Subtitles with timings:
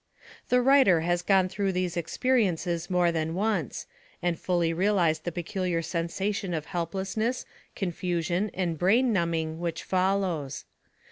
[0.49, 3.85] The writer has gone through these experiences more than once,
[4.19, 10.65] and fully realised the peculiar sensation of helplessness, confusion, and brain numbing which follows.